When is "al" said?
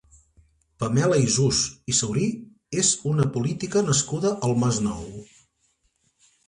4.49-4.61